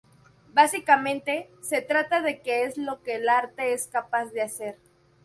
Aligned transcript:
Básicamente, 0.55 1.51
se 1.61 1.83
trata 1.83 2.23
de 2.23 2.41
que 2.41 2.63
es 2.63 2.75
lo 2.75 3.03
que 3.03 3.17
el 3.17 3.29
arte 3.29 3.71
es 3.73 3.85
capaz 3.87 4.31
de 4.31 4.41
hacer. 4.41 4.79